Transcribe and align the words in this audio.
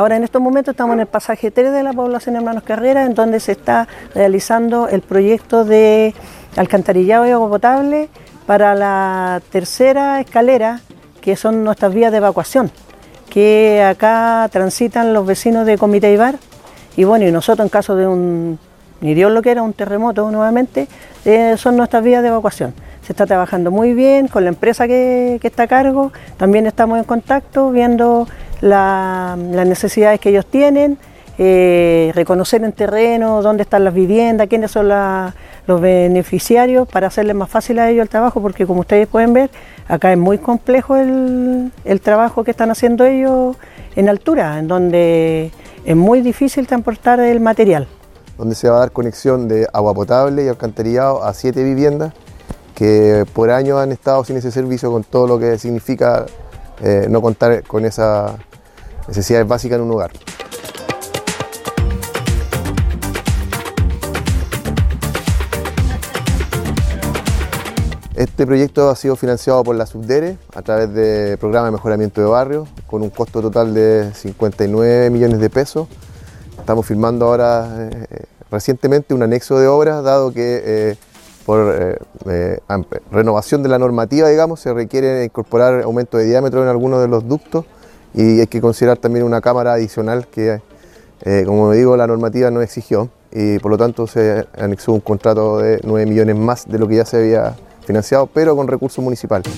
Ahora 0.00 0.16
en 0.16 0.24
estos 0.24 0.40
momentos 0.40 0.72
estamos 0.72 0.94
en 0.94 1.00
el 1.00 1.06
pasaje 1.06 1.50
3 1.50 1.72
de 1.72 1.82
la 1.82 1.92
población 1.92 2.34
Hermanos 2.34 2.62
Carrera, 2.62 3.04
en 3.04 3.12
donde 3.12 3.38
se 3.38 3.52
está 3.52 3.86
realizando 4.14 4.88
el 4.88 5.02
proyecto 5.02 5.66
de 5.66 6.14
alcantarillado 6.56 7.26
y 7.26 7.30
agua 7.32 7.50
potable 7.50 8.08
para 8.46 8.74
la 8.74 9.42
tercera 9.50 10.18
escalera, 10.20 10.80
que 11.20 11.36
son 11.36 11.64
nuestras 11.64 11.92
vías 11.92 12.12
de 12.12 12.16
evacuación, 12.16 12.70
que 13.28 13.82
acá 13.82 14.48
transitan 14.50 15.12
los 15.12 15.26
vecinos 15.26 15.66
de 15.66 15.76
Comité 15.76 16.10
Ibar. 16.14 16.36
Y 16.96 17.04
bueno, 17.04 17.26
y 17.26 17.32
nosotros 17.32 17.66
en 17.66 17.68
caso 17.68 17.94
de 17.94 18.06
un, 18.06 18.58
ni 19.00 19.14
Dios 19.14 19.32
lo 19.32 19.42
que 19.42 19.50
era, 19.50 19.62
un 19.62 19.72
terremoto 19.72 20.30
nuevamente, 20.30 20.88
eh, 21.24 21.54
son 21.56 21.76
nuestras 21.76 22.02
vías 22.02 22.22
de 22.22 22.28
evacuación. 22.28 22.74
Se 23.02 23.12
está 23.12 23.26
trabajando 23.26 23.70
muy 23.70 23.94
bien 23.94 24.28
con 24.28 24.44
la 24.44 24.50
empresa 24.50 24.86
que, 24.86 25.40
está 25.42 25.64
a 25.64 25.66
cargo, 25.66 26.12
también 26.36 26.66
estamos 26.66 26.98
en 26.98 27.04
contacto 27.04 27.70
viendo 27.70 28.28
las 28.60 29.36
necesidades 29.38 30.20
que 30.20 30.30
ellos 30.30 30.46
tienen, 30.46 30.98
eh, 31.38 32.12
reconocer 32.14 32.62
en 32.62 32.72
terreno 32.72 33.40
dónde 33.40 33.62
están 33.62 33.84
las 33.84 33.94
viviendas, 33.94 34.46
quiénes 34.48 34.70
son 34.70 34.88
los 34.88 35.80
beneficiarios 35.80 36.86
para 36.86 37.06
hacerles 37.06 37.34
más 37.34 37.48
fácil 37.48 37.78
a 37.78 37.88
ellos 37.88 38.02
el 38.02 38.08
trabajo, 38.10 38.42
porque 38.42 38.66
como 38.66 38.80
ustedes 38.80 39.08
pueden 39.08 39.32
ver, 39.32 39.50
acá 39.88 40.12
es 40.12 40.18
muy 40.18 40.36
complejo 40.36 40.96
el 40.96 42.00
trabajo 42.02 42.44
que 42.44 42.50
están 42.50 42.70
haciendo 42.70 43.06
ellos 43.06 43.56
en 43.96 44.08
altura, 44.08 44.58
en 44.58 44.68
donde 44.68 45.50
es 45.84 45.96
muy 45.96 46.20
difícil 46.20 46.66
transportar 46.66 47.20
el 47.20 47.40
material. 47.40 47.86
Donde 48.40 48.54
se 48.54 48.70
va 48.70 48.76
a 48.76 48.80
dar 48.80 48.92
conexión 48.92 49.48
de 49.48 49.68
agua 49.70 49.92
potable 49.92 50.42
y 50.42 50.48
alcantarillado 50.48 51.22
a 51.22 51.34
siete 51.34 51.62
viviendas 51.62 52.14
que 52.74 53.26
por 53.34 53.50
años 53.50 53.78
han 53.78 53.92
estado 53.92 54.24
sin 54.24 54.38
ese 54.38 54.50
servicio 54.50 54.90
con 54.90 55.04
todo 55.04 55.26
lo 55.26 55.38
que 55.38 55.58
significa 55.58 56.24
eh, 56.80 57.06
no 57.10 57.20
contar 57.20 57.62
con 57.64 57.84
esa 57.84 58.38
necesidades 59.08 59.46
básicas 59.46 59.76
en 59.76 59.84
un 59.84 59.90
hogar. 59.90 60.12
Este 68.14 68.46
proyecto 68.46 68.88
ha 68.88 68.96
sido 68.96 69.16
financiado 69.16 69.62
por 69.62 69.76
la 69.76 69.84
Subdere 69.84 70.38
a 70.54 70.62
través 70.62 70.94
del 70.94 71.36
programa 71.36 71.66
de 71.66 71.72
mejoramiento 71.72 72.22
de 72.22 72.26
barrios 72.26 72.70
con 72.86 73.02
un 73.02 73.10
costo 73.10 73.42
total 73.42 73.74
de 73.74 74.14
59 74.14 75.10
millones 75.10 75.40
de 75.40 75.50
pesos. 75.50 75.88
Estamos 76.60 76.86
firmando 76.86 77.26
ahora 77.26 77.88
eh, 77.90 78.24
recientemente 78.50 79.14
un 79.14 79.22
anexo 79.22 79.58
de 79.58 79.66
obra, 79.66 80.02
dado 80.02 80.32
que 80.32 80.62
eh, 80.64 80.96
por 81.46 81.98
eh, 82.28 82.58
renovación 83.10 83.62
de 83.62 83.68
la 83.68 83.78
normativa, 83.78 84.28
digamos, 84.28 84.60
se 84.60 84.72
requiere 84.72 85.24
incorporar 85.24 85.82
aumento 85.82 86.18
de 86.18 86.24
diámetro 86.26 86.62
en 86.62 86.68
algunos 86.68 87.00
de 87.00 87.08
los 87.08 87.26
ductos 87.26 87.64
y 88.14 88.40
hay 88.40 88.46
que 88.46 88.60
considerar 88.60 88.98
también 88.98 89.24
una 89.24 89.40
cámara 89.40 89.72
adicional 89.72 90.26
que, 90.28 90.60
eh, 91.22 91.42
como 91.46 91.72
digo, 91.72 91.96
la 91.96 92.06
normativa 92.06 92.50
no 92.50 92.60
exigió 92.60 93.08
y 93.32 93.58
por 93.58 93.70
lo 93.70 93.78
tanto 93.78 94.06
se 94.06 94.46
anexó 94.58 94.92
un 94.92 95.00
contrato 95.00 95.58
de 95.58 95.80
9 95.84 96.06
millones 96.06 96.36
más 96.36 96.68
de 96.68 96.78
lo 96.78 96.88
que 96.88 96.96
ya 96.96 97.04
se 97.04 97.18
había 97.18 97.56
financiado, 97.84 98.26
pero 98.26 98.56
con 98.56 98.68
recursos 98.68 99.02
municipales. 99.02 99.50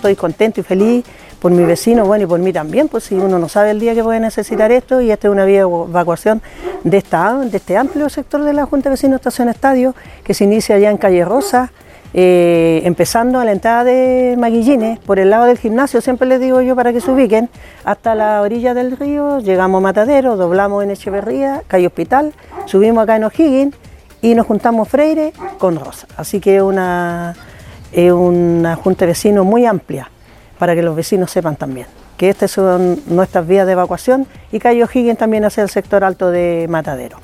Estoy 0.00 0.16
contento 0.16 0.60
y 0.60 0.62
feliz 0.62 1.04
por 1.40 1.52
mi 1.52 1.62
vecino, 1.62 2.06
bueno, 2.06 2.24
y 2.24 2.26
por 2.26 2.40
mí 2.40 2.54
también, 2.54 2.88
pues 2.88 3.04
si 3.04 3.16
uno 3.16 3.38
no 3.38 3.50
sabe 3.50 3.72
el 3.72 3.80
día 3.80 3.94
que 3.94 4.02
puede 4.02 4.18
necesitar 4.18 4.72
esto, 4.72 5.02
y 5.02 5.10
esta 5.10 5.28
es 5.28 5.32
una 5.32 5.44
vía 5.44 5.58
de 5.58 5.70
evacuación 5.70 6.40
de, 6.84 6.96
esta, 6.96 7.34
de 7.34 7.54
este 7.54 7.76
amplio 7.76 8.08
sector 8.08 8.42
de 8.42 8.54
la 8.54 8.64
Junta 8.64 8.88
de 8.88 8.94
Vecinos 8.94 9.16
Estación 9.16 9.50
Estadio, 9.50 9.94
que 10.24 10.32
se 10.32 10.44
inicia 10.44 10.78
ya 10.78 10.90
en 10.90 10.96
Calle 10.96 11.22
Rosa, 11.22 11.70
eh, 12.14 12.80
empezando 12.84 13.40
a 13.40 13.44
la 13.44 13.52
entrada 13.52 13.84
de 13.84 14.36
Maguillines, 14.38 15.00
por 15.00 15.18
el 15.18 15.28
lado 15.28 15.44
del 15.44 15.58
gimnasio, 15.58 16.00
siempre 16.00 16.26
les 16.26 16.40
digo 16.40 16.62
yo 16.62 16.74
para 16.74 16.94
que 16.94 17.02
se 17.02 17.10
ubiquen, 17.10 17.50
hasta 17.84 18.14
la 18.14 18.40
orilla 18.40 18.72
del 18.72 18.96
río, 18.96 19.40
llegamos 19.40 19.80
a 19.80 19.82
Matadero, 19.82 20.36
doblamos 20.36 20.82
en 20.82 20.92
Echeverría, 20.92 21.62
Calle 21.68 21.88
Hospital, 21.88 22.32
subimos 22.64 23.02
acá 23.02 23.16
en 23.16 23.24
O'Higgins 23.24 23.76
y 24.22 24.34
nos 24.34 24.46
juntamos 24.46 24.88
Freire 24.88 25.34
con 25.58 25.78
Rosa. 25.78 26.06
Así 26.16 26.40
que 26.40 26.62
es 27.92 28.12
una, 28.12 28.76
junta 28.76 29.04
de 29.04 29.12
vecinos 29.12 29.44
muy 29.44 29.66
amplia 29.66 30.10
para 30.58 30.74
que 30.74 30.82
los 30.82 30.94
vecinos 30.94 31.30
sepan 31.30 31.56
también 31.56 31.86
que 32.20 32.28
estas 32.28 32.50
son 32.50 33.00
nuestras 33.06 33.46
vías 33.46 33.64
de 33.64 33.72
evacuación 33.72 34.26
y 34.52 34.58
Calle 34.58 34.84
O'Higgins 34.84 35.16
también 35.16 35.46
hacia 35.46 35.62
el 35.62 35.70
sector 35.70 36.04
alto 36.04 36.30
de 36.30 36.66
Matadero. 36.68 37.16